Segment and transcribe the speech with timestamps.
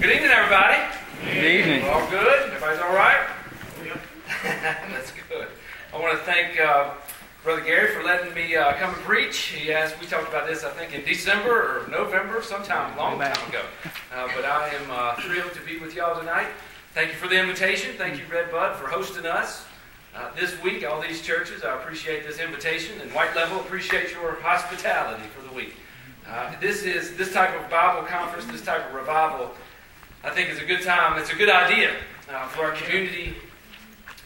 [0.00, 0.78] Good evening, everybody.
[1.24, 1.84] Good evening.
[1.88, 2.46] All good?
[2.46, 3.26] Everybody's all right?
[3.84, 3.98] Yep.
[4.44, 5.48] That's good.
[5.92, 6.90] I want to thank uh,
[7.42, 9.36] Brother Gary for letting me uh, come and preach.
[9.38, 13.48] He asked, we talked about this, I think, in December or November, sometime long time
[13.48, 13.62] ago.
[14.14, 16.46] Uh, but I am uh, thrilled to be with y'all tonight.
[16.94, 17.96] Thank you for the invitation.
[17.98, 19.66] Thank you, Red Bud, for hosting us.
[20.14, 24.40] Uh, this week, all these churches, I appreciate this invitation, and White Level appreciate your
[24.42, 25.74] hospitality for the week.
[26.24, 29.50] Uh, this is this type of Bible conference, this type of revival.
[30.28, 31.18] I think it's a good time.
[31.18, 31.96] It's a good idea
[32.30, 33.34] uh, for our community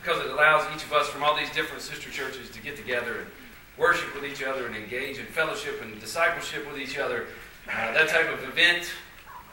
[0.02, 3.18] because it allows each of us from all these different sister churches to get together
[3.18, 3.26] and
[3.78, 7.26] worship with each other and engage in fellowship and discipleship with each other.
[7.68, 8.90] Uh, that type of event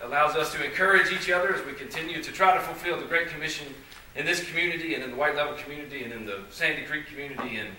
[0.02, 3.28] allows us to encourage each other as we continue to try to fulfill the Great
[3.28, 3.68] Commission
[4.16, 7.58] in this community and in the White Level community and in the Sandy Creek community
[7.58, 7.70] and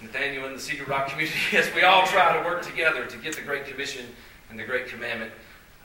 [0.00, 3.34] Nathaniel and the Cedar Rock community as we all try to work together to get
[3.34, 4.06] the Great Commission
[4.48, 5.32] and the Great Commandment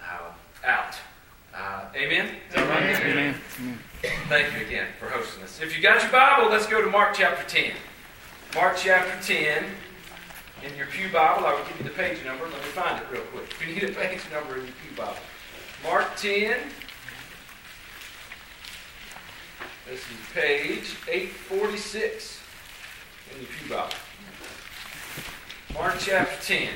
[0.07, 0.95] uh, out.
[1.53, 2.29] Uh, amen?
[2.55, 3.01] Amen.
[3.01, 3.35] Amen.
[4.29, 5.59] Thank you again for hosting us.
[5.61, 7.73] If you got your Bible, let's go to Mark chapter 10.
[8.55, 9.65] Mark chapter 10.
[10.63, 12.45] In your Pew Bible, I will give you the page number.
[12.45, 13.51] Let me find it real quick.
[13.51, 15.15] If you need a page number in your Pew Bible.
[15.83, 16.57] Mark 10.
[19.89, 22.39] This is page 846
[23.33, 23.93] in your Pew Bible.
[25.73, 26.69] Mark chapter 10.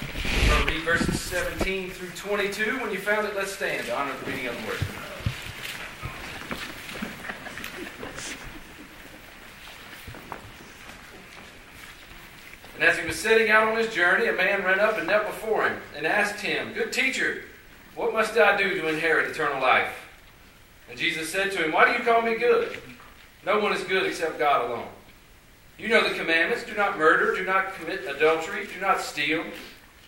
[0.00, 2.78] We're read verses 17 through 22.
[2.80, 4.78] When you found it, let's stand to honor the reading of the word.
[12.74, 15.26] And as he was setting out on his journey, a man ran up and knelt
[15.26, 17.42] before him and asked him, Good teacher,
[17.96, 19.92] what must I do to inherit eternal life?
[20.88, 22.78] And Jesus said to him, Why do you call me good?
[23.44, 24.86] No one is good except God alone.
[25.76, 29.44] You know the commandments do not murder, do not commit adultery, do not steal,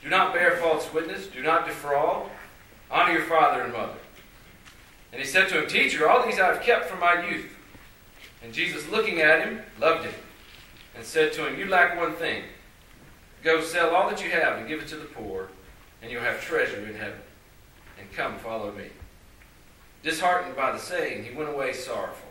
[0.03, 2.31] do not bear false witness, do not defraud,
[2.91, 3.99] honor your father and mother.
[5.13, 7.53] And he said to him, Teacher, all these I have kept from my youth.
[8.43, 10.15] And Jesus, looking at him, loved him,
[10.97, 12.45] and said to him, You lack one thing.
[13.43, 15.49] Go sell all that you have and give it to the poor,
[16.03, 17.21] and you'll have treasure in heaven.
[17.99, 18.87] And come, follow me.
[20.03, 22.31] Disheartened by the saying, he went away sorrowful,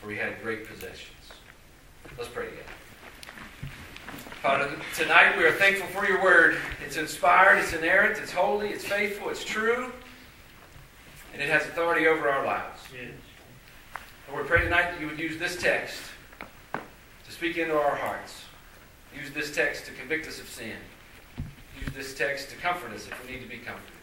[0.00, 1.12] for he had great possessions.
[2.18, 2.62] Let's pray together.
[4.46, 6.56] Father, tonight we are thankful for your word.
[6.84, 9.90] It's inspired, it's inerrant, it's holy, it's faithful, it's true,
[11.32, 12.80] and it has authority over our lives.
[12.94, 13.10] Yes.
[14.30, 16.00] Lord, we pray tonight that you would use this text
[16.70, 18.44] to speak into our hearts.
[19.20, 20.76] Use this text to convict us of sin.
[21.80, 23.96] Use this text to comfort us if we need to be comforted.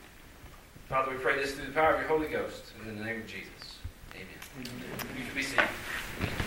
[0.89, 2.73] Father, we pray this through the power of your Holy Ghost.
[2.81, 3.77] And in the name of Jesus.
[4.13, 4.27] Amen.
[5.17, 5.63] You can be seated.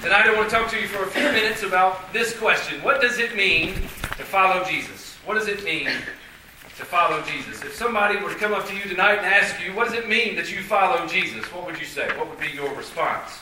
[0.03, 2.83] Tonight I want to talk to you for a few minutes about this question.
[2.83, 5.17] What does it mean to follow Jesus?
[5.25, 7.63] What does it mean to follow Jesus?
[7.65, 10.09] If somebody were to come up to you tonight and ask you, what does it
[10.09, 11.45] mean that you follow Jesus?
[11.53, 12.09] What would you say?
[12.19, 13.39] What would be your response?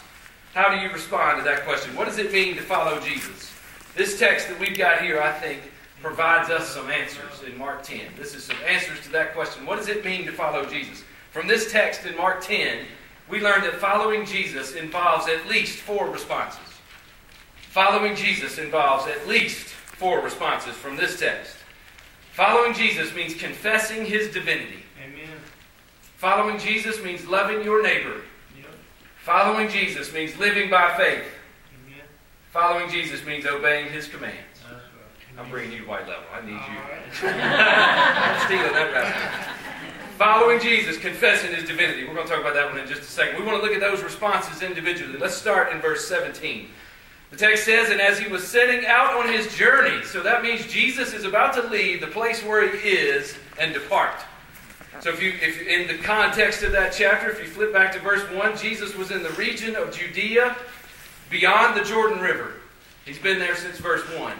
[0.54, 1.94] How do you respond to that question?
[1.96, 3.52] What does it mean to follow Jesus?
[3.96, 5.60] This text that we've got here, I think,
[6.00, 8.00] provides us some answers in Mark 10.
[8.16, 9.66] This is some answers to that question.
[9.66, 11.02] What does it mean to follow Jesus?
[11.32, 12.86] From this text in Mark 10,
[13.28, 16.60] we learn that following Jesus involves at least four responses.
[17.70, 21.56] Following Jesus involves at least four responses from this text.
[22.32, 24.82] Following Jesus means confessing his divinity.
[25.02, 25.28] Amen.
[26.16, 28.20] Following Jesus means loving your neighbor.
[28.56, 28.66] Yep.
[29.22, 31.24] Following Jesus means living by faith.
[31.86, 32.04] Amen.
[32.52, 34.36] Following Jesus means obeying his commands.
[34.70, 34.80] Right.
[35.38, 36.24] I'm bringing you to white level.
[36.32, 36.78] I need All you.
[36.78, 37.44] right.
[37.44, 39.53] I'm stealing that.
[40.18, 42.04] Following Jesus, confessing his divinity.
[42.04, 43.36] We're going to talk about that one in just a second.
[43.36, 45.18] We want to look at those responses individually.
[45.18, 46.68] Let's start in verse 17.
[47.32, 50.68] The text says, And as he was setting out on his journey, so that means
[50.68, 54.14] Jesus is about to leave the place where he is and depart.
[55.00, 57.98] So if you if in the context of that chapter, if you flip back to
[57.98, 60.56] verse 1, Jesus was in the region of Judea
[61.28, 62.52] beyond the Jordan River.
[63.04, 64.32] He's been there since verse 1.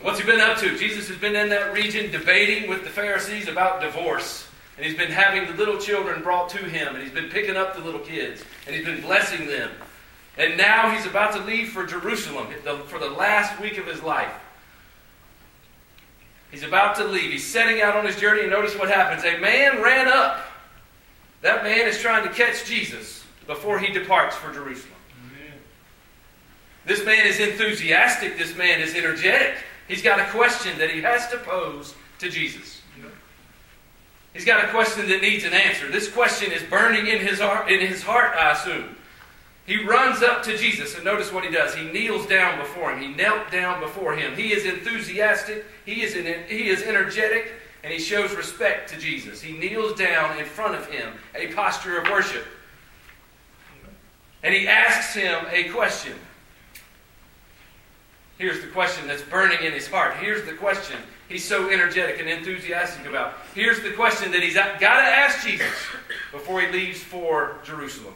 [0.00, 0.78] What's he been up to?
[0.78, 4.48] Jesus has been in that region debating with the Pharisees about divorce.
[4.76, 7.74] And he's been having the little children brought to him, and he's been picking up
[7.74, 9.70] the little kids, and he's been blessing them.
[10.38, 12.46] And now he's about to leave for Jerusalem
[12.86, 14.32] for the last week of his life.
[16.50, 17.30] He's about to leave.
[17.30, 19.24] He's setting out on his journey, and notice what happens.
[19.24, 20.40] A man ran up.
[21.40, 24.92] That man is trying to catch Jesus before he departs for Jerusalem.
[26.84, 28.36] This man is enthusiastic.
[28.36, 29.54] This man is energetic.
[29.88, 32.81] He's got a question that he has to pose to Jesus.
[34.32, 35.90] He's got a question that needs an answer.
[35.90, 38.96] This question is burning in his heart, in his heart, I assume.
[39.66, 41.74] He runs up to Jesus, and notice what he does.
[41.74, 43.00] He kneels down before him.
[43.00, 44.34] He knelt down before him.
[44.34, 45.64] He is enthusiastic.
[45.84, 47.52] He is, in, he is energetic.
[47.84, 49.42] and he shows respect to Jesus.
[49.42, 52.44] He kneels down in front of him, a posture of worship.
[54.42, 56.14] And he asks him a question.
[58.38, 60.16] Here's the question that's burning in his heart.
[60.16, 60.96] Here's the question
[61.32, 63.34] he's so energetic and enthusiastic about.
[63.54, 65.66] Here's the question that he's got to ask Jesus
[66.30, 68.14] before he leaves for Jerusalem.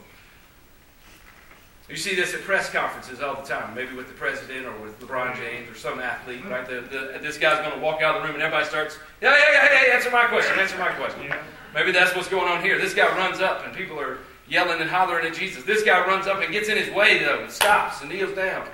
[1.88, 4.98] You see this at press conferences all the time, maybe with the president or with
[5.00, 6.66] LeBron James or some athlete, right?
[6.66, 9.36] The, the, this guy's going to walk out of the room and everybody starts, yeah,
[9.36, 11.22] yeah, yeah, yeah, answer my question, answer my question.
[11.22, 11.40] Yeah.
[11.74, 12.78] Maybe that's what's going on here.
[12.78, 14.18] This guy runs up and people are
[14.48, 15.62] yelling and hollering at Jesus.
[15.62, 18.66] This guy runs up and gets in his way, though, and stops and kneels down.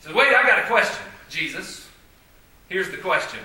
[0.00, 1.88] Says, wait, I got a question, Jesus.
[2.68, 3.40] Here's the question.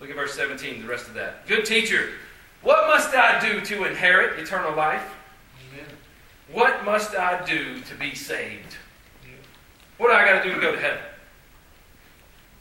[0.00, 1.46] Look at verse 17, the rest of that.
[1.46, 2.10] Good teacher,
[2.62, 5.04] what must I do to inherit eternal life?
[6.52, 8.76] What must I do to be saved?
[9.98, 11.02] What do I got to do to go to heaven?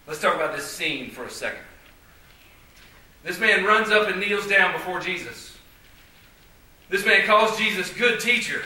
[0.07, 1.63] Let's talk about this scene for a second.
[3.23, 5.57] This man runs up and kneels down before Jesus.
[6.89, 8.61] This man calls Jesus good teacher.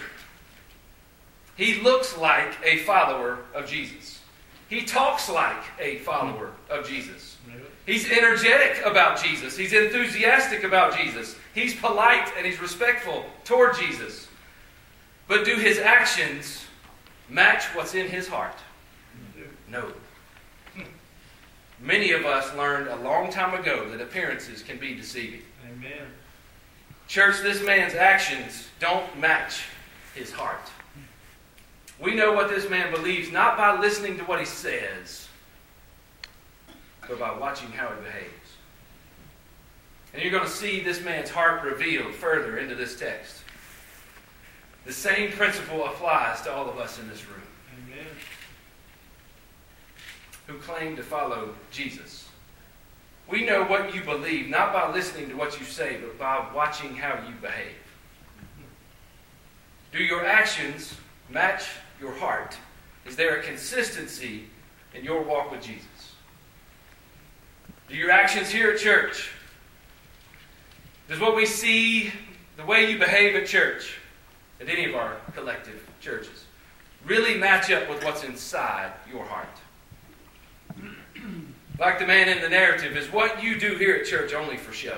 [1.56, 4.22] He looks like a follower of Jesus.
[4.70, 7.38] He talks like a follower of Jesus.
[7.88, 9.58] He's energetic about Jesus.
[9.58, 11.38] He's enthusiastic about Jesus.
[11.56, 14.28] He's polite and he's respectful toward Jesus.
[15.30, 16.66] But do his actions
[17.30, 18.58] match what's in his heart?
[19.72, 19.86] No.
[21.80, 25.42] Many of us learned a long time ago that appearances can be deceiving.
[25.66, 26.08] Amen.
[27.08, 29.64] Church, this man's actions don't match
[30.14, 30.70] his heart.
[32.02, 35.27] We know what this man believes not by listening to what he says,
[37.08, 38.34] but by watching how he behaves.
[40.14, 43.44] And you're going to see this man's heart revealed further into this text.
[44.86, 47.42] The same principle applies to all of us in this room
[47.76, 48.06] Amen.
[50.48, 52.28] who claim to follow Jesus.
[53.30, 56.96] We know what you believe not by listening to what you say, but by watching
[56.96, 57.76] how you behave.
[59.92, 60.96] Do your actions
[61.30, 61.66] match
[62.00, 62.58] your heart?
[63.06, 64.46] Is there a consistency
[64.94, 65.86] in your walk with Jesus?
[67.88, 69.32] Do your actions here at church?
[71.08, 72.12] Does what we see,
[72.58, 73.98] the way you behave at church,
[74.60, 76.48] at any of our collective churches
[77.08, 79.48] really match up with what's inside your heart.
[81.80, 84.74] Like the man in the narrative, is what you do here at church only for
[84.74, 84.98] show.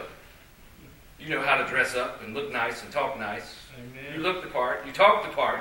[1.19, 3.53] You know how to dress up and look nice and talk nice.
[3.77, 4.15] Amen.
[4.15, 5.59] You look the part, you talk the part.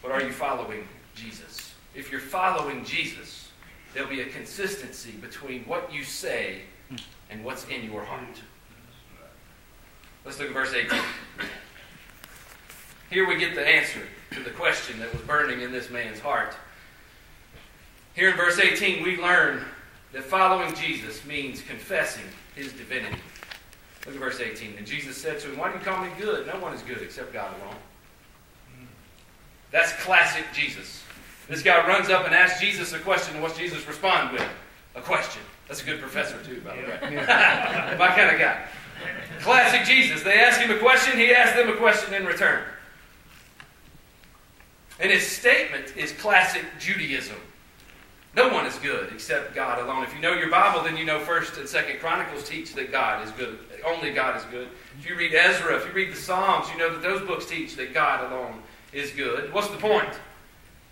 [0.00, 1.74] But are you following Jesus?
[1.94, 3.43] If you're following Jesus,
[3.94, 6.62] there'll be a consistency between what you say
[7.30, 8.42] and what's in your heart.
[10.24, 10.98] Let's look at verse 18.
[13.10, 14.00] Here we get the answer
[14.32, 16.54] to the question that was burning in this man's heart.
[18.14, 19.64] Here in verse 18, we learn
[20.12, 22.24] that following Jesus means confessing
[22.54, 23.18] his divinity.
[24.06, 24.74] Look at verse 18.
[24.78, 26.46] And Jesus said to him, Why do you call me good?
[26.46, 27.76] No one is good except God alone.
[29.70, 31.02] That's classic Jesus.
[31.48, 34.46] This guy runs up and asks Jesus a question, and what's Jesus respond with?
[34.94, 35.42] A question.
[35.68, 37.16] That's a good professor, too, by the way.
[37.98, 38.66] My kind of guy.
[39.40, 40.22] Classic Jesus.
[40.22, 42.64] They ask him a question, he asks them a question in return.
[45.00, 47.36] And his statement is classic Judaism.
[48.36, 50.02] No one is good except God alone.
[50.02, 53.24] If you know your Bible, then you know First and Second Chronicles teach that God
[53.24, 53.58] is good.
[53.86, 54.68] Only God is good.
[54.98, 57.76] If you read Ezra, if you read the Psalms, you know that those books teach
[57.76, 59.52] that God alone is good.
[59.52, 60.08] What's the point?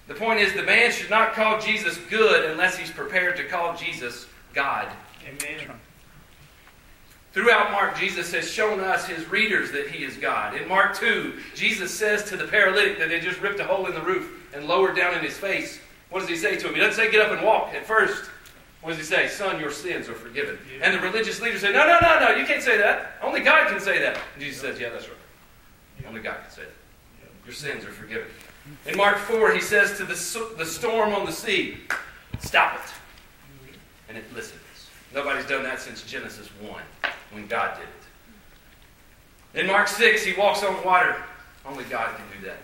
[0.09, 3.77] The point is the man should not call Jesus good unless he's prepared to call
[3.77, 4.89] Jesus God.
[5.27, 5.61] Amen.
[7.33, 10.55] Throughout Mark, Jesus has shown us, his readers, that he is God.
[10.55, 13.95] In Mark 2, Jesus says to the paralytic that had just ripped a hole in
[13.95, 15.81] the roof and lowered down in his face,
[16.11, 16.75] what does he say to him?
[16.75, 18.29] He doesn't say get up and walk at first.
[18.83, 19.29] What does he say?
[19.29, 20.59] Son, your sins are forgiven.
[20.71, 20.87] Yeah.
[20.87, 23.13] And the religious leaders say, no, no, no, no, you can't say that.
[23.23, 24.19] Only God can say that.
[24.35, 25.17] And Jesus says, yeah, that's right.
[26.03, 26.09] Yeah.
[26.09, 26.73] Only God can say that.
[27.23, 27.47] Yeah.
[27.47, 28.27] Your sins are forgiven.
[28.87, 30.15] In Mark 4, he says to the,
[30.57, 31.79] the storm on the sea,
[32.41, 33.75] stop it.
[34.09, 34.61] And it listens.
[35.15, 36.83] Nobody's done that since Genesis 1
[37.33, 39.63] when God did it.
[39.63, 41.17] In Mark 6, he walks on water.
[41.67, 42.59] Only God can do that.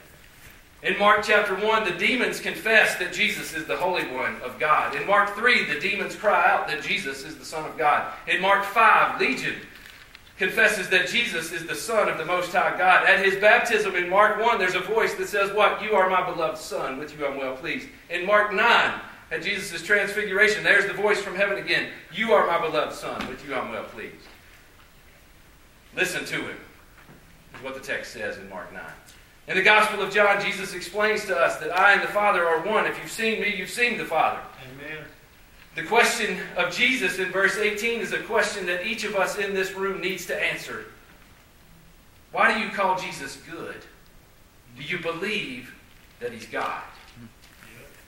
[0.82, 4.94] In Mark chapter 1, the demons confess that Jesus is the Holy One of God.
[4.94, 8.12] In Mark 3, the demons cry out that Jesus is the Son of God.
[8.28, 9.56] In Mark 5, Legion
[10.38, 13.06] confesses that Jesus is the Son of the Most High God.
[13.06, 15.82] At his baptism in Mark 1, there's a voice that says, What?
[15.82, 16.98] You are my beloved Son.
[16.98, 17.88] With you I'm well pleased.
[18.08, 21.90] In Mark 9, at Jesus' transfiguration, there's the voice from heaven again.
[22.12, 23.26] You are my beloved Son.
[23.28, 24.14] With you I'm well pleased.
[25.96, 26.56] Listen to him,
[27.56, 28.82] is what the text says in Mark 9.
[29.48, 32.60] In the Gospel of John, Jesus explains to us that I and the Father are
[32.60, 32.86] one.
[32.86, 34.40] If you've seen me, you've seen the Father.
[34.70, 35.04] Amen.
[35.78, 39.54] The question of Jesus in verse 18 is a question that each of us in
[39.54, 40.86] this room needs to answer.
[42.32, 43.76] Why do you call Jesus good?
[44.76, 45.72] Do you believe
[46.18, 46.82] that he's God?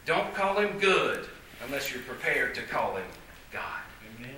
[0.05, 1.29] Don't call him good
[1.65, 3.07] unless you're prepared to call him
[3.53, 3.83] God.
[4.19, 4.35] Amen.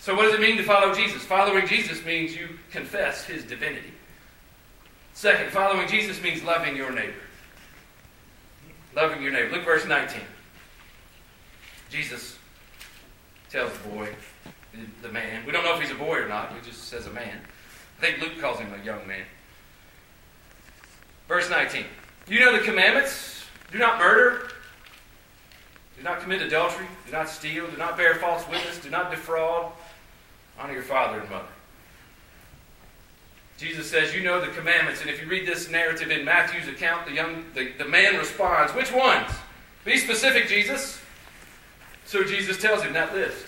[0.00, 1.22] So, what does it mean to follow Jesus?
[1.22, 3.92] Following Jesus means you confess his divinity.
[5.14, 7.14] Second, following Jesus means loving your neighbor.
[8.94, 9.56] Loving your neighbor.
[9.56, 10.20] Look verse 19.
[11.90, 12.38] Jesus
[13.50, 14.08] tells the boy,
[15.02, 17.10] the man, we don't know if he's a boy or not, he just says a
[17.10, 17.40] man.
[17.98, 19.24] I think Luke calls him a young man.
[21.28, 21.84] Verse 19.
[22.28, 24.48] You know the commandments do not murder,
[25.96, 29.72] do not commit adultery, do not steal, do not bear false witness, do not defraud,
[30.58, 31.48] honor your father and mother.
[33.58, 35.02] Jesus says, You know the commandments.
[35.02, 38.72] And if you read this narrative in Matthew's account, the, young, the, the man responds,
[38.72, 39.30] Which ones?
[39.84, 40.99] Be specific, Jesus.
[42.10, 43.46] So Jesus tells him that list.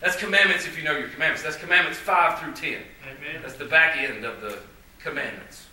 [0.00, 1.42] That's commandments if you know your commandments.
[1.42, 2.74] That's commandments 5 through 10.
[2.74, 3.42] Amen.
[3.42, 4.60] That's the back end of the
[5.00, 5.66] commandments.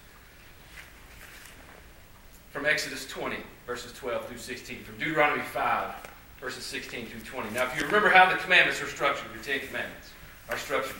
[2.49, 3.37] From Exodus 20,
[3.67, 4.85] verses 12 through 16.
[4.85, 5.93] From Deuteronomy 5,
[6.41, 7.51] verses 16 through 20.
[7.51, 10.09] Now, if you remember how the commandments are structured, the Ten Commandments
[10.49, 10.97] are structured.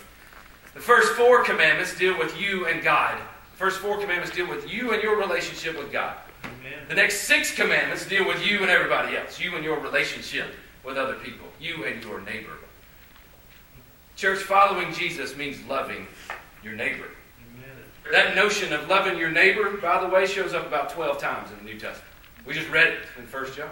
[0.75, 3.19] The first four commandments deal with you and God.
[3.53, 6.15] The first four commandments deal with you and your relationship with God.
[6.87, 10.47] The next six commandments deal with you and everybody else, you and your relationship
[10.83, 12.51] with other people, you and your neighbor.
[14.15, 16.07] Church, following Jesus means loving
[16.63, 17.09] your neighbor.
[17.53, 17.75] Amen.
[18.11, 21.57] That notion of loving your neighbor, by the way, shows up about 12 times in
[21.57, 22.11] the New Testament.
[22.45, 23.69] We just read it in 1 John.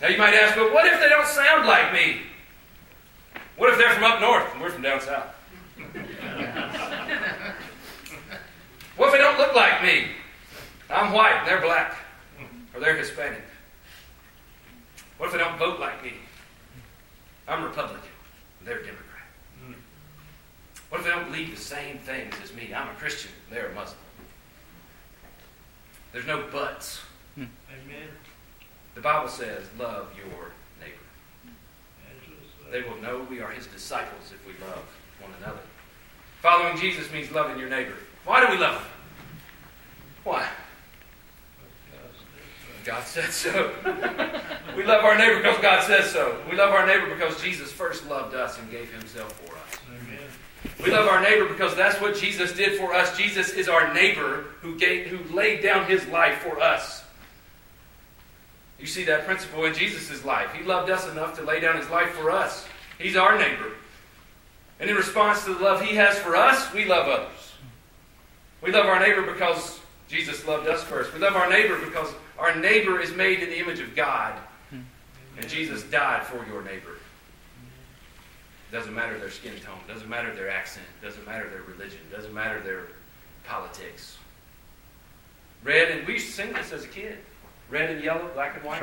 [0.00, 2.18] Now you might ask, but what if they don't sound like me?
[3.56, 5.26] What if they're from up north and we're from down south?
[8.96, 10.08] what if they don't look like me?
[10.98, 11.94] I'm white and they're black.
[12.74, 13.42] Or they're Hispanic.
[15.16, 16.12] What if they don't vote like me?
[17.46, 18.10] I'm Republican.
[18.58, 19.04] and They're Democrat.
[20.88, 22.72] What if they don't believe the same things as me?
[22.74, 23.30] I'm a Christian.
[23.48, 23.98] They're a Muslim.
[26.12, 27.00] There's no buts.
[27.36, 28.08] Amen.
[28.94, 30.50] The Bible says, love your
[30.80, 31.54] neighbor.
[32.72, 34.84] They will know we are his disciples if we love
[35.20, 35.60] one another.
[36.42, 37.94] Following Jesus means loving your neighbor.
[38.24, 38.90] Why do we love him?
[40.24, 40.48] Why?
[42.88, 43.70] God said so.
[44.74, 46.38] we love our neighbor because God says so.
[46.50, 49.80] We love our neighbor because Jesus first loved us and gave himself for us.
[49.90, 50.18] Amen.
[50.82, 53.14] We love our neighbor because that's what Jesus did for us.
[53.14, 57.04] Jesus is our neighbor who gave, who laid down his life for us.
[58.80, 60.50] You see that principle in Jesus' life.
[60.54, 62.66] He loved us enough to lay down his life for us.
[62.98, 63.72] He's our neighbor.
[64.80, 67.52] And in response to the love he has for us, we love others.
[68.62, 69.78] We love our neighbor because
[70.08, 71.12] Jesus loved us first.
[71.12, 74.38] We love our neighbor because our neighbor is made in the image of God.
[74.70, 74.80] Hmm.
[75.36, 76.98] And Jesus died for your neighbor.
[78.70, 82.60] Doesn't matter their skin tone, doesn't matter their accent, doesn't matter their religion, doesn't matter
[82.60, 82.88] their
[83.44, 84.18] politics.
[85.64, 87.18] Red and we used to sing this as a kid.
[87.70, 88.82] Red and yellow, black and white,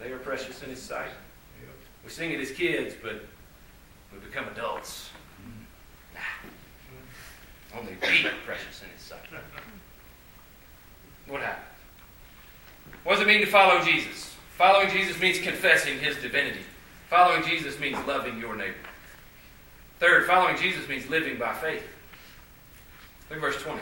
[0.00, 1.10] they are precious in his sight.
[2.02, 3.22] We sing it as kids, but
[4.12, 5.10] we become adults.
[6.14, 7.78] Nah.
[7.78, 9.20] Only we are precious in his sight.
[11.26, 11.67] What happened?
[13.08, 14.36] What does it mean to follow Jesus?
[14.58, 16.60] Following Jesus means confessing his divinity.
[17.08, 18.74] Following Jesus means loving your neighbor.
[19.98, 21.82] Third, following Jesus means living by faith.
[23.30, 23.80] Look at verse 20.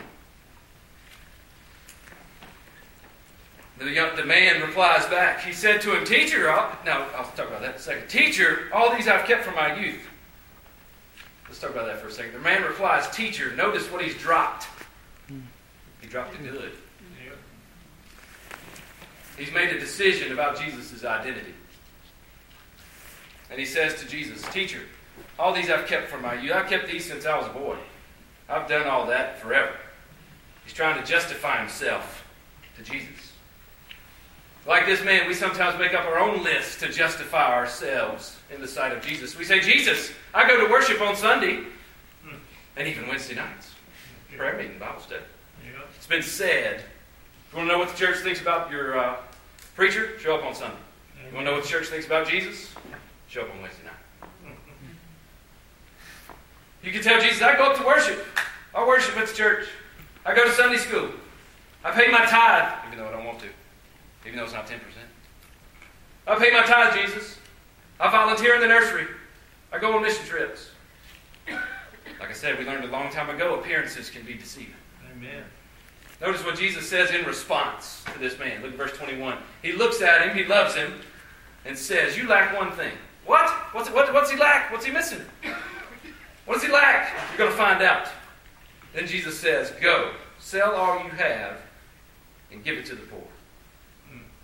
[3.78, 5.42] The, young, the man replies back.
[5.42, 8.08] He said to him, Teacher, I'll, now I'll talk about that in a second.
[8.08, 10.06] Teacher, all these I've kept from my youth.
[11.48, 12.32] Let's talk about that for a second.
[12.32, 14.68] The man replies, Teacher, notice what he's dropped.
[16.00, 16.74] He dropped the good.
[19.36, 21.54] He's made a decision about Jesus' identity.
[23.50, 24.80] And he says to Jesus, Teacher,
[25.38, 26.52] all these I've kept from my youth.
[26.52, 27.76] I've kept these since I was a boy.
[28.48, 29.72] I've done all that forever.
[30.64, 32.24] He's trying to justify himself
[32.76, 33.32] to Jesus.
[34.66, 38.66] Like this man, we sometimes make up our own list to justify ourselves in the
[38.66, 39.38] sight of Jesus.
[39.38, 41.60] We say, Jesus, I go to worship on Sunday
[42.76, 43.74] and even Wednesday nights.
[44.36, 45.22] Prayer meeting, Bible study.
[45.64, 45.88] Yep.
[45.96, 46.82] It's been said.
[47.50, 49.16] You want to know what the church thinks about your uh,
[49.74, 50.18] preacher?
[50.18, 50.76] Show up on Sunday.
[51.28, 52.72] You want to know what the church thinks about Jesus?
[53.28, 53.92] Show up on Wednesday night.
[56.82, 58.24] You can tell Jesus, I go up to worship.
[58.74, 59.66] I worship at the church.
[60.24, 61.10] I go to Sunday school.
[61.84, 63.46] I pay my tithe, even though I don't want to,
[64.24, 64.78] even though it's not 10%.
[66.26, 67.38] I pay my tithe, Jesus.
[67.98, 69.06] I volunteer in the nursery.
[69.72, 70.70] I go on mission trips.
[71.48, 74.74] Like I said, we learned a long time ago appearances can be deceiving.
[75.12, 75.44] Amen.
[76.20, 78.62] Notice what Jesus says in response to this man.
[78.62, 79.36] Look at verse 21.
[79.62, 80.94] He looks at him, he loves him,
[81.64, 82.92] and says, You lack one thing.
[83.26, 83.50] What?
[83.72, 84.72] What's, what, what's he lack?
[84.72, 85.20] What's he missing?
[86.46, 87.12] What does he lack?
[87.30, 88.08] You're going to find out.
[88.94, 91.58] Then Jesus says, Go, sell all you have
[92.50, 93.22] and give it to the poor.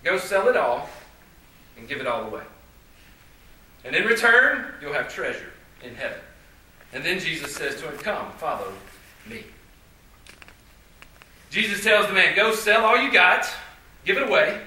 [0.03, 0.89] Go sell it all
[1.77, 2.43] and give it all away.
[3.85, 5.51] And in return, you'll have treasure
[5.81, 6.19] in heaven.
[6.93, 8.71] And then Jesus says to him, Come, follow
[9.27, 9.43] me.
[11.53, 13.47] Jesus tells the man, Go sell all you got,
[14.05, 14.59] give it away,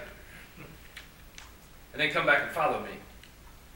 [1.93, 2.93] and then come back and follow me.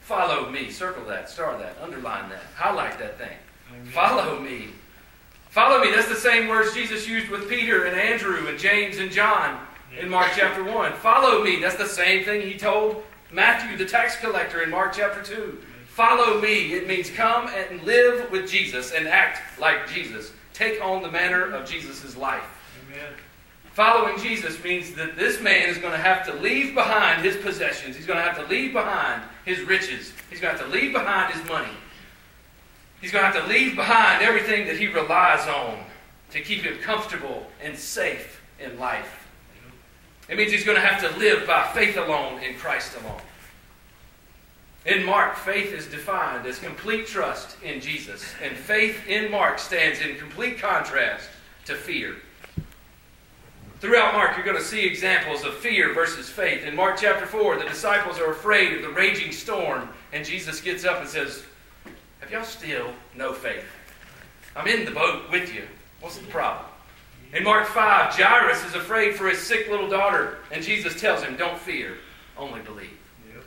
[0.02, 0.70] Follow me.
[0.70, 3.36] Circle that, star that, underline that, highlight that thing.
[3.72, 3.86] Amen.
[3.86, 4.68] Follow me.
[5.48, 5.90] Follow me.
[5.90, 9.58] That's the same words Jesus used with Peter and Andrew and James and John
[9.98, 10.92] in Mark chapter 1.
[10.92, 11.60] Follow me.
[11.60, 13.02] That's the same thing he told
[13.32, 15.60] Matthew, the tax collector, in Mark chapter 2.
[15.88, 16.74] Follow me.
[16.74, 20.30] It means come and live with Jesus and act like Jesus.
[20.54, 22.44] Take on the manner of Jesus' life.
[22.90, 23.12] Amen.
[23.72, 27.96] Following Jesus means that this man is going to have to leave behind his possessions.
[27.96, 30.12] He's going to have to leave behind his riches.
[30.28, 31.72] He's going to have to leave behind his money.
[33.00, 35.78] He's going to have to leave behind everything that he relies on
[36.32, 39.28] to keep him comfortable and safe in life.
[40.28, 43.20] It means he's going to have to live by faith alone in Christ alone.
[44.86, 50.00] In Mark, faith is defined as complete trust in Jesus, and faith in Mark stands
[50.00, 51.28] in complete contrast
[51.66, 52.16] to fear.
[53.80, 56.64] Throughout Mark, you're going to see examples of fear versus faith.
[56.64, 60.84] In Mark chapter 4, the disciples are afraid of the raging storm, and Jesus gets
[60.84, 61.42] up and says,
[62.20, 63.64] Have y'all still no faith?
[64.54, 65.62] I'm in the boat with you.
[66.00, 66.66] What's the problem?
[67.32, 71.36] In Mark 5, Jairus is afraid for his sick little daughter, and Jesus tells him,
[71.38, 71.96] Don't fear,
[72.36, 72.98] only believe.
[73.32, 73.44] Yep.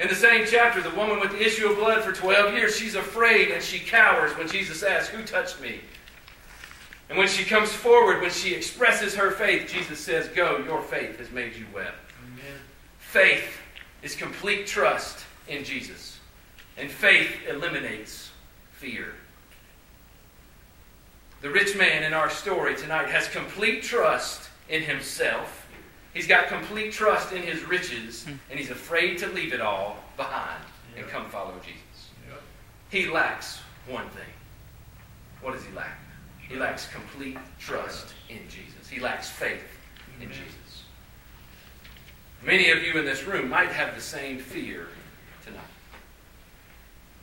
[0.00, 2.96] In the same chapter, the woman with the issue of blood for 12 years, she's
[2.96, 5.82] afraid and she cowers when Jesus asks, Who touched me?
[7.08, 11.18] And when she comes forward, when she expresses her faith, Jesus says, Go, your faith
[11.18, 11.92] has made you well.
[12.24, 12.60] Amen.
[12.98, 13.58] Faith
[14.02, 16.18] is complete trust in Jesus,
[16.76, 18.30] and faith eliminates
[18.72, 19.14] fear.
[21.42, 25.66] The rich man in our story tonight has complete trust in himself.
[26.12, 28.32] He's got complete trust in his riches, hmm.
[28.50, 30.64] and he's afraid to leave it all behind
[30.96, 31.82] and come follow Jesus.
[32.90, 34.24] He lacks one thing.
[35.42, 35.98] What does he lack?
[36.48, 38.88] He lacks complete trust in Jesus.
[38.88, 39.64] He lacks faith
[40.20, 40.28] in.
[40.28, 40.84] Jesus.
[42.44, 44.88] Many of you in this room might have the same fear
[45.44, 45.60] tonight.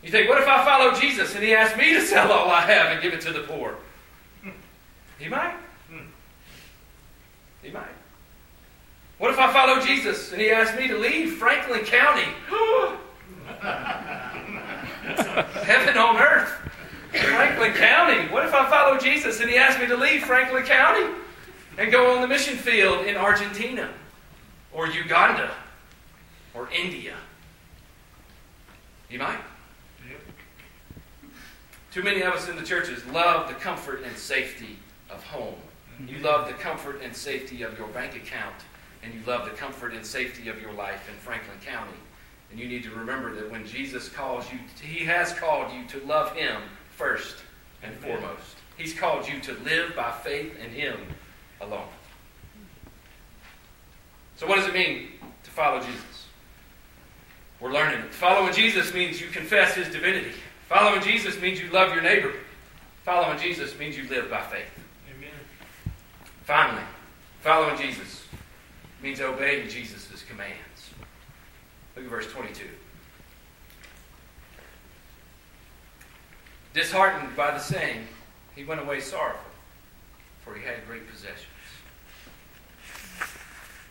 [0.03, 2.61] You think, what if I follow Jesus and he asks me to sell all I
[2.61, 3.75] have and give it to the poor?
[5.17, 5.55] He might.
[7.61, 7.87] He might.
[9.17, 12.27] What if I follow Jesus and he asks me to leave Franklin County?
[15.63, 16.51] Heaven on earth.
[17.11, 18.27] Franklin County.
[18.33, 21.05] What if I follow Jesus and he asks me to leave Franklin County
[21.77, 23.89] and go on the mission field in Argentina
[24.71, 25.51] or Uganda
[26.53, 27.15] or India?
[29.09, 29.39] You might.
[31.91, 34.79] Too many of us in the churches love the comfort and safety
[35.11, 35.53] of home.
[36.07, 38.55] You love the comfort and safety of your bank account,
[39.03, 41.91] and you love the comfort and safety of your life in Franklin County.
[42.49, 46.03] And you need to remember that when Jesus calls you, He has called you to
[46.07, 47.35] love Him first
[47.83, 48.19] and Amen.
[48.19, 48.55] foremost.
[48.77, 50.97] He's called you to live by faith in Him
[51.61, 51.87] alone.
[54.35, 55.09] So, what does it mean
[55.43, 56.27] to follow Jesus?
[57.59, 58.13] We're learning it.
[58.13, 60.31] Following Jesus means you confess His divinity.
[60.67, 62.33] Following Jesus means you love your neighbor.
[63.03, 64.65] Following Jesus means you live by faith.
[65.15, 65.29] Amen.
[66.45, 66.83] Finally,
[67.41, 68.25] following Jesus
[69.01, 70.89] means obeying Jesus' commands.
[71.95, 72.63] Look at verse 22.
[76.73, 78.07] Disheartened by the saying,
[78.55, 79.51] he went away sorrowful,
[80.41, 81.47] for he had great possessions.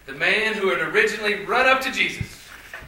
[0.07, 2.27] The man who had originally run up to Jesus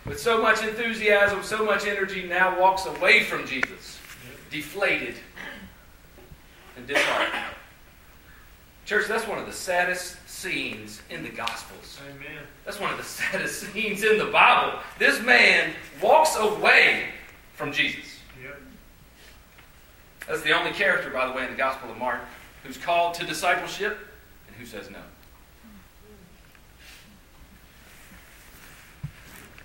[0.05, 3.99] with so much enthusiasm, so much energy, now walks away from Jesus,
[4.51, 5.15] deflated
[6.77, 7.45] and disheartened.
[8.85, 11.99] Church, that's one of the saddest scenes in the Gospels.
[12.11, 12.43] Amen.
[12.65, 14.79] That's one of the saddest scenes in the Bible.
[14.99, 17.05] This man walks away
[17.55, 18.14] from Jesus.
[20.27, 22.21] That's the only character, by the way, in the Gospel of Mark
[22.65, 23.99] who's called to discipleship
[24.49, 24.99] and who says no.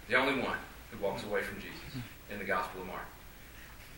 [0.07, 0.57] The only one
[0.91, 3.05] who walks away from Jesus in the Gospel of Mark.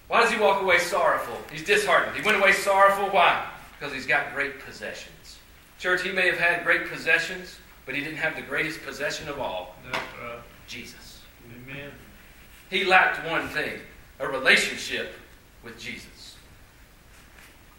[0.07, 1.37] Why does he walk away sorrowful?
[1.51, 2.15] He's disheartened.
[2.15, 3.07] He went away sorrowful.
[3.07, 3.47] Why?
[3.79, 5.39] Because he's got great possessions.
[5.79, 9.39] Church, he may have had great possessions, but he didn't have the greatest possession of
[9.39, 11.21] all—Jesus.
[11.65, 11.91] Amen.
[12.69, 13.79] He lacked one thing
[14.19, 15.13] a relationship
[15.63, 16.20] with Jesus.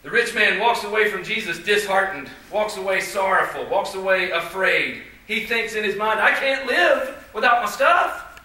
[0.02, 5.02] The rich man walks away from Jesus disheartened, walks away sorrowful, walks away afraid.
[5.28, 8.42] He thinks in his mind, I can't live without my stuff.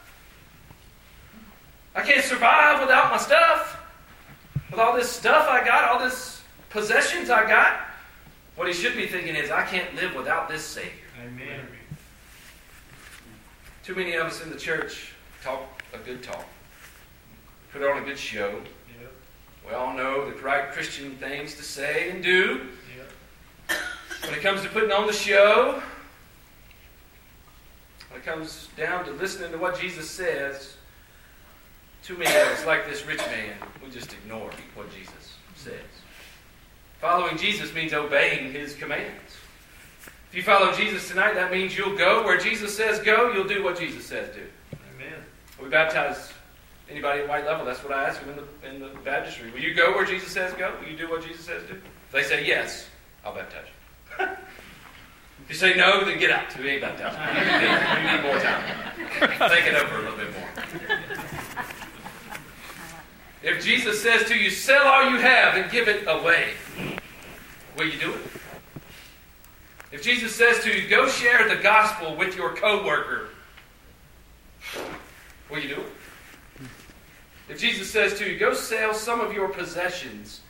[1.95, 3.73] I can't survive without my stuff.
[4.69, 7.79] With all this stuff I got, all this possessions I got.
[8.55, 10.91] What he should be thinking is, I can't live without this Savior.
[11.25, 11.65] Amen.
[13.83, 16.45] Too many of us in the church talk a good talk,
[17.71, 18.61] put on a good show.
[19.67, 22.61] We all know the right Christian things to say and do.
[22.97, 23.79] Yep.
[24.23, 25.81] When it comes to putting on the show,
[28.09, 30.77] when it comes down to listening to what Jesus says,
[32.03, 35.73] too many of us, like this rich man, we just ignore what Jesus says.
[37.01, 39.35] Following Jesus means obeying his commands.
[40.29, 43.63] If you follow Jesus tonight, that means you'll go where Jesus says go, you'll do
[43.63, 44.43] what Jesus says do.
[44.95, 45.19] Amen.
[45.61, 46.31] We baptize
[46.89, 47.65] anybody at white level.
[47.65, 49.51] That's what I ask them in the, in the baptistry.
[49.51, 50.73] Will you go where Jesus says go?
[50.79, 51.75] Will you do what Jesus says do?
[51.75, 52.87] If they say yes,
[53.25, 53.65] I'll baptize
[54.19, 54.25] you.
[54.25, 56.57] if you say no, then get out.
[56.57, 57.17] We ain't baptized.
[57.17, 59.49] You you need more time.
[59.49, 60.47] Think it over a little bit more.
[63.43, 66.49] If Jesus says to you, sell all you have and give it away,
[67.77, 68.21] will you do it?
[69.91, 73.29] If Jesus says to you, go share the gospel with your coworker,
[75.49, 75.87] will you do it?
[77.49, 80.41] If Jesus says to you, go sell some of your possessions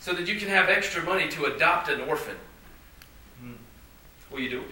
[0.00, 2.36] so that you can have extra money to adopt an orphan,
[4.30, 4.66] will you do it?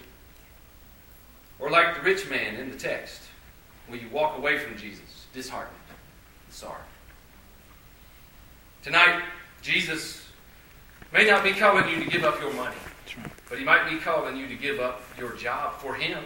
[1.58, 3.22] Or like the rich man in the text,
[3.88, 5.76] will you walk away from Jesus disheartened
[6.46, 6.82] and sorry?
[8.82, 9.22] Tonight,
[9.62, 10.26] Jesus
[11.12, 12.76] may not be calling you to give up your money,
[13.48, 16.24] but he might be calling you to give up your job for him.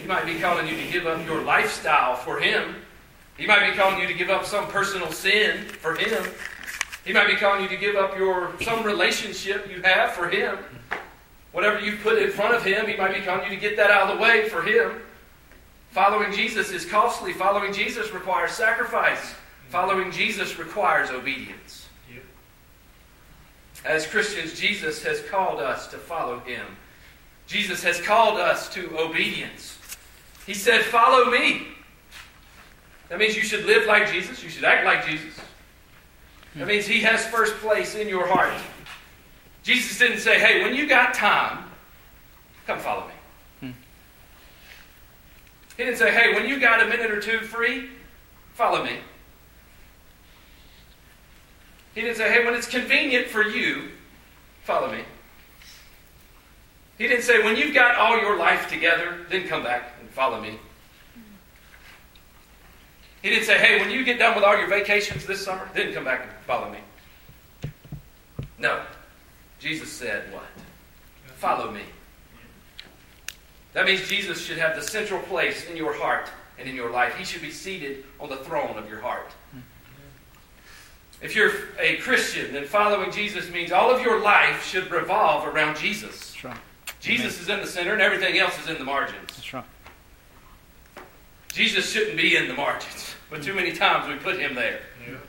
[0.00, 2.76] He might be calling you to give up your lifestyle for Him.
[3.36, 6.24] He might be calling you to give up some personal sin for Him.
[7.04, 10.58] He might be calling you to give up your some relationship you have for Him.
[11.52, 13.90] Whatever you put in front of Him, He might be calling you to get that
[13.90, 15.00] out of the way for Him.
[15.90, 17.32] Following Jesus is costly.
[17.32, 19.34] Following Jesus requires sacrifice.
[19.68, 21.88] Following Jesus requires obedience.
[23.84, 26.66] As Christians, Jesus has called us to follow Him.
[27.46, 29.78] Jesus has called us to obedience.
[30.44, 31.68] He said, Follow me.
[33.08, 34.42] That means you should live like Jesus.
[34.42, 35.38] You should act like Jesus.
[36.56, 38.52] That means He has first place in your heart.
[39.62, 41.64] Jesus didn't say, Hey, when you got time,
[42.66, 43.14] come follow me.
[43.60, 43.76] Hmm.
[45.76, 47.90] He didn't say, Hey, when you got a minute or two free,
[48.54, 48.98] follow me.
[51.94, 53.90] He didn't say, Hey, when it's convenient for you,
[54.62, 55.02] follow me.
[56.98, 60.40] He didn't say, when you've got all your life together, then come back and follow
[60.40, 60.58] me.
[63.26, 65.92] He didn't say, hey, when you get done with all your vacations this summer, then
[65.92, 66.78] come back and follow me.
[68.56, 68.82] No.
[69.58, 70.44] Jesus said what?
[71.34, 71.80] Follow me.
[73.72, 77.16] That means Jesus should have the central place in your heart and in your life.
[77.16, 79.32] He should be seated on the throne of your heart.
[81.20, 85.76] If you're a Christian, then following Jesus means all of your life should revolve around
[85.76, 86.30] Jesus.
[86.30, 86.56] That's right.
[87.00, 89.34] Jesus is in the center and everything else is in the margins.
[89.34, 89.64] That's right.
[91.48, 94.80] Jesus shouldn't be in the margins, but too many times we put him there.
[95.06, 95.20] Yep.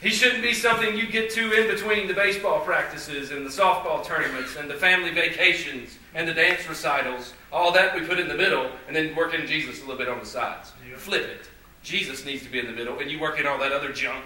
[0.00, 4.02] He shouldn't be something you get to in between the baseball practices and the softball
[4.02, 7.34] tournaments and the family vacations and the dance recitals.
[7.52, 10.08] All that we put in the middle and then work in Jesus a little bit
[10.08, 10.72] on the sides.
[10.88, 10.96] Yeah.
[10.96, 11.48] Flip it.
[11.82, 14.24] Jesus needs to be in the middle and you work in all that other junk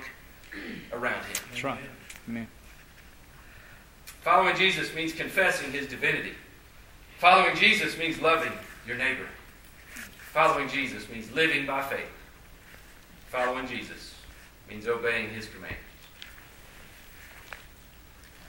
[0.92, 1.36] around him.
[1.50, 1.80] That's right.
[2.28, 2.46] Amen.
[4.22, 6.34] Following Jesus means confessing his divinity.
[7.18, 8.52] Following Jesus means loving
[8.86, 9.26] your neighbor.
[10.32, 12.08] Following Jesus means living by faith.
[13.30, 14.14] Following Jesus
[14.70, 15.76] means obeying his commands.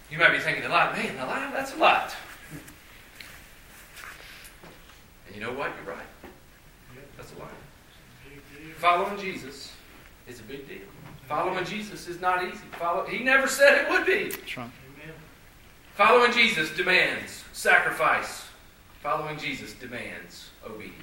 [0.09, 2.15] You might be thinking a lot, man, a lot, that's a lot.
[5.27, 5.71] And you know what?
[5.75, 6.05] You're right.
[7.17, 7.51] That's a lot.
[8.77, 9.73] Following Jesus
[10.27, 10.79] is a big deal.
[11.27, 12.63] Following Jesus is not easy.
[12.71, 14.29] Follow, he never said it would be.
[14.29, 14.69] That's right.
[15.03, 15.15] Amen.
[15.93, 18.45] Following Jesus demands sacrifice.
[19.03, 20.95] Following Jesus demands obedience.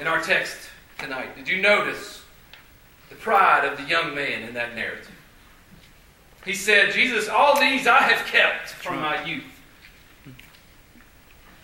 [0.00, 2.22] In our text tonight, did you notice
[3.08, 5.10] the pride of the young man in that narrative?
[6.44, 9.44] He said, Jesus, all these I have kept from my youth.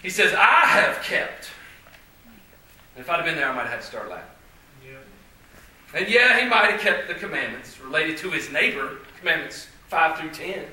[0.03, 1.51] He says, I have kept.
[2.97, 4.29] And if I'd have been there, I might have had to start laughing.
[4.85, 5.05] Yep.
[5.95, 10.31] And yeah, he might have kept the commandments related to his neighbor, commandments 5 through
[10.31, 10.49] 10.
[10.49, 10.67] Yep.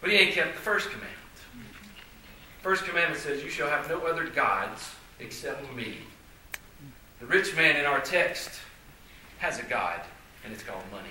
[0.00, 1.12] But he ain't kept the first commandment.
[2.62, 5.98] First commandment says, You shall have no other gods except me.
[7.24, 8.50] The rich man in our text
[9.38, 9.98] has a God,
[10.44, 11.08] and it's called money.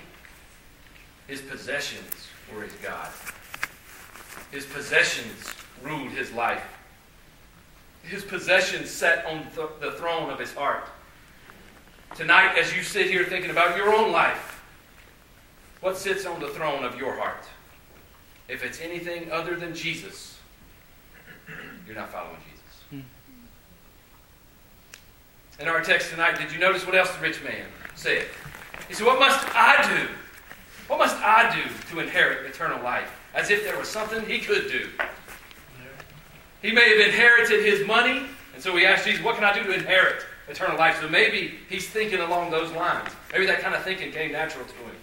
[1.26, 3.08] His possessions were his God.
[4.52, 6.62] His possessions ruled his life.
[8.04, 10.86] his possessions sat on th- the throne of his heart.
[12.14, 14.62] Tonight, as you sit here thinking about your own life,
[15.80, 17.44] what sits on the throne of your heart?
[18.46, 20.38] If it's anything other than Jesus,
[21.88, 22.53] you're not following Jesus.
[25.60, 28.26] In our text tonight, did you notice what else the rich man said?
[28.88, 30.08] He said, What must I do?
[30.88, 33.08] What must I do to inherit eternal life?
[33.34, 34.88] As if there was something he could do.
[36.60, 38.22] He may have inherited his money,
[38.54, 41.00] and so he asked Jesus, What can I do to inherit eternal life?
[41.00, 43.10] So maybe he's thinking along those lines.
[43.32, 44.96] Maybe that kind of thinking came natural to him.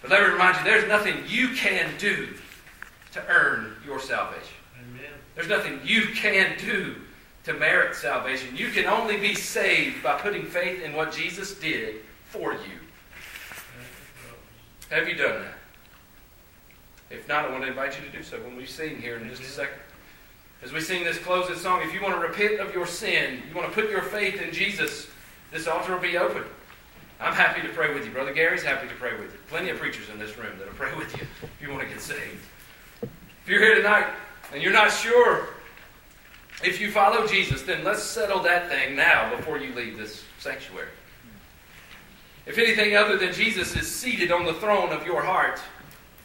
[0.00, 2.28] But let me remind you, there's nothing you can do
[3.12, 4.54] to earn your salvation.
[4.78, 5.10] Amen.
[5.34, 6.94] There's nothing you can do
[7.44, 8.56] to merit salvation.
[8.56, 12.80] You can only be saved by putting faith in what Jesus did for you.
[14.90, 15.54] Have you done that?
[17.10, 19.28] If not, I want to invite you to do so when we sing here in
[19.28, 19.78] just a second.
[20.62, 23.54] As we sing this closing song, if you want to repent of your sin, you
[23.54, 25.08] want to put your faith in Jesus,
[25.52, 26.42] this altar will be open.
[27.20, 28.10] I'm happy to pray with you.
[28.10, 29.38] Brother Gary's happy to pray with you.
[29.48, 32.00] Plenty of preachers in this room that'll pray with you if you want to get
[32.00, 32.44] saved.
[33.02, 34.06] If you're here tonight
[34.52, 35.48] and you're not sure
[36.62, 40.88] if you follow Jesus, then let's settle that thing now before you leave this sanctuary.
[42.46, 45.60] If anything other than Jesus is seated on the throne of your heart,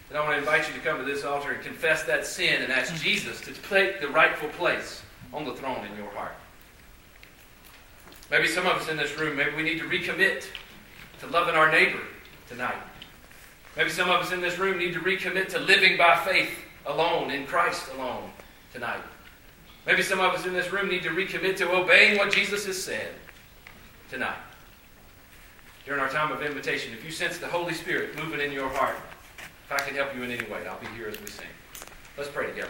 [0.10, 2.62] then I want to invite you to come to this altar and confess that sin
[2.62, 6.34] and ask Jesus to take the rightful place on the throne in your heart.
[8.30, 10.46] Maybe some of us in this room, maybe we need to recommit
[11.20, 12.02] to loving our neighbor
[12.48, 12.78] tonight.
[13.78, 16.52] Maybe some of us in this room need to recommit to living by faith
[16.86, 18.30] alone, in Christ alone
[18.74, 19.02] tonight.
[19.90, 22.80] Maybe some of us in this room need to recommit to obeying what Jesus has
[22.80, 23.10] said
[24.12, 24.38] tonight.
[25.84, 28.98] During our time of invitation, if you sense the Holy Spirit moving in your heart,
[29.40, 31.48] if I can help you in any way, I'll be here as we sing.
[32.20, 32.70] Let's pray together.